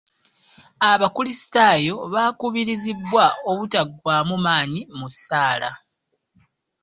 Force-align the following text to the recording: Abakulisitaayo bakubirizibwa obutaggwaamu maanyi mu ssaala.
Abakulisitaayo 0.91 1.95
bakubirizibwa 2.13 3.25
obutaggwaamu 3.49 4.35
maanyi 4.45 4.81
mu 4.97 5.07
ssaala. 5.13 5.71